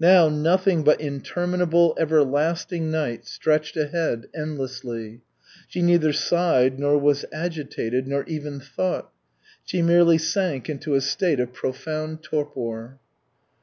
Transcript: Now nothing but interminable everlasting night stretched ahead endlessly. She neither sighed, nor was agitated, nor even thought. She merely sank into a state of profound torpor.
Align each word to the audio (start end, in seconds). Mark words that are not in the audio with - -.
Now 0.00 0.30
nothing 0.30 0.84
but 0.84 1.02
interminable 1.02 1.94
everlasting 2.00 2.90
night 2.90 3.26
stretched 3.26 3.76
ahead 3.76 4.26
endlessly. 4.34 5.20
She 5.68 5.82
neither 5.82 6.14
sighed, 6.14 6.78
nor 6.80 6.96
was 6.96 7.26
agitated, 7.30 8.08
nor 8.08 8.24
even 8.24 8.58
thought. 8.58 9.10
She 9.66 9.82
merely 9.82 10.16
sank 10.16 10.70
into 10.70 10.94
a 10.94 11.02
state 11.02 11.40
of 11.40 11.52
profound 11.52 12.22
torpor. 12.22 12.98